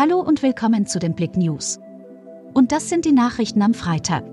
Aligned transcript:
Hallo 0.00 0.18
und 0.18 0.42
willkommen 0.42 0.86
zu 0.86 0.98
den 0.98 1.14
Blick 1.14 1.36
News. 1.36 1.78
Und 2.54 2.72
das 2.72 2.88
sind 2.88 3.04
die 3.04 3.12
Nachrichten 3.12 3.60
am 3.60 3.74
Freitag. 3.74 4.24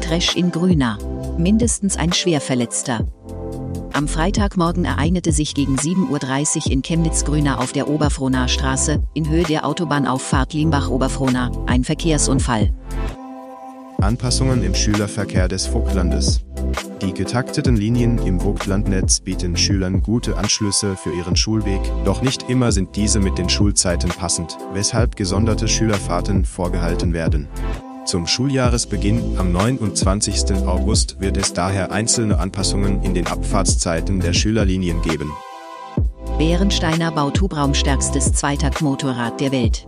Trash 0.00 0.36
in 0.36 0.52
Grüna. 0.52 0.98
Mindestens 1.36 1.96
ein 1.96 2.12
Schwerverletzter. 2.12 3.08
Am 3.92 4.06
Freitagmorgen 4.06 4.84
ereignete 4.84 5.32
sich 5.32 5.56
gegen 5.56 5.74
7.30 5.74 6.66
Uhr 6.66 6.72
in 6.72 6.82
Chemnitz-Grüna 6.82 7.58
auf 7.58 7.72
der 7.72 7.88
Oberfrohnaer 7.88 8.46
Straße, 8.46 9.02
in 9.14 9.28
Höhe 9.28 9.42
der 9.42 9.66
Autobahnauffahrt 9.66 10.52
Limbach-Oberfrohna, 10.52 11.50
ein 11.66 11.82
Verkehrsunfall. 11.82 12.72
Anpassungen 14.00 14.62
im 14.62 14.76
Schülerverkehr 14.76 15.48
des 15.48 15.66
Vogtlandes. 15.66 16.44
Die 17.02 17.14
getakteten 17.14 17.76
Linien 17.76 18.18
im 18.18 18.40
Vogtlandnetz 18.40 19.20
bieten 19.20 19.56
Schülern 19.56 20.02
gute 20.02 20.36
Anschlüsse 20.36 20.96
für 20.96 21.12
ihren 21.12 21.36
Schulweg, 21.36 21.80
doch 22.04 22.22
nicht 22.22 22.48
immer 22.50 22.72
sind 22.72 22.96
diese 22.96 23.20
mit 23.20 23.38
den 23.38 23.48
Schulzeiten 23.48 24.10
passend, 24.10 24.58
weshalb 24.72 25.16
gesonderte 25.16 25.68
Schülerfahrten 25.68 26.44
vorgehalten 26.44 27.12
werden. 27.12 27.48
Zum 28.04 28.26
Schuljahresbeginn 28.26 29.38
am 29.38 29.52
29. 29.52 30.66
August 30.66 31.20
wird 31.20 31.36
es 31.36 31.52
daher 31.52 31.92
einzelne 31.92 32.38
Anpassungen 32.38 33.02
in 33.02 33.14
den 33.14 33.26
Abfahrtszeiten 33.26 34.20
der 34.20 34.32
Schülerlinien 34.32 35.02
geben. 35.02 35.30
Bärensteiner 36.38 37.12
baut 37.12 37.40
Hubraumstärkstes 37.40 38.32
Zweitaktmotorrad 38.32 39.40
der 39.40 39.52
Welt. 39.52 39.86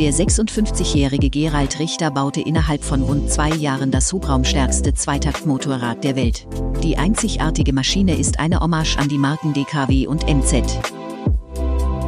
Der 0.00 0.12
56-jährige 0.12 1.30
Gerald 1.30 1.78
Richter 1.78 2.10
baute 2.10 2.40
innerhalb 2.40 2.82
von 2.82 3.02
rund 3.02 3.30
zwei 3.30 3.50
Jahren 3.50 3.92
das 3.92 4.12
hubraumstärkste 4.12 4.92
Zweitaktmotorrad 4.92 6.02
der 6.02 6.16
Welt. 6.16 6.48
Die 6.82 6.98
einzigartige 6.98 7.72
Maschine 7.72 8.16
ist 8.18 8.40
eine 8.40 8.58
Hommage 8.58 8.96
an 8.98 9.08
die 9.08 9.18
Marken 9.18 9.52
DKW 9.52 10.08
und 10.08 10.26
MZ. 10.26 10.80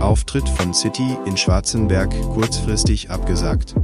Auftritt 0.01 0.49
von 0.49 0.75
City 0.75 1.17
in 1.27 1.37
Schwarzenberg 1.37 2.11
kurzfristig 2.35 3.09
abgesagt. 3.11 3.77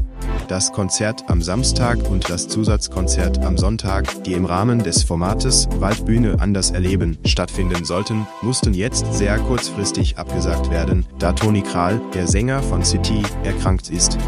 Das 0.52 0.70
Konzert 0.70 1.30
am 1.30 1.40
Samstag 1.40 2.10
und 2.10 2.28
das 2.28 2.46
Zusatzkonzert 2.46 3.42
am 3.42 3.56
Sonntag, 3.56 4.22
die 4.24 4.34
im 4.34 4.44
Rahmen 4.44 4.82
des 4.82 5.02
Formates 5.02 5.66
Waldbühne 5.80 6.40
anders 6.40 6.72
erleben 6.72 7.16
stattfinden 7.24 7.86
sollten, 7.86 8.26
mussten 8.42 8.74
jetzt 8.74 9.14
sehr 9.14 9.38
kurzfristig 9.38 10.18
abgesagt 10.18 10.70
werden, 10.70 11.06
da 11.18 11.32
Toni 11.32 11.62
Kral, 11.62 12.02
der 12.12 12.28
Sänger 12.28 12.62
von 12.62 12.84
City, 12.84 13.22
erkrankt 13.44 13.88
ist. 13.88 14.18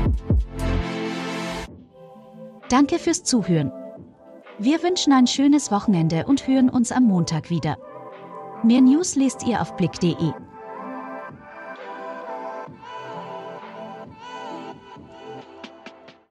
Danke 2.70 2.98
fürs 2.98 3.22
Zuhören. 3.22 3.70
Wir 4.58 4.82
wünschen 4.82 5.12
ein 5.12 5.26
schönes 5.26 5.70
Wochenende 5.70 6.24
und 6.24 6.48
hören 6.48 6.70
uns 6.70 6.90
am 6.90 7.04
Montag 7.04 7.50
wieder. 7.50 7.76
Mehr 8.62 8.80
News 8.80 9.14
lest 9.14 9.46
ihr 9.46 9.60
auf 9.60 9.76
blick.de. 9.76 10.32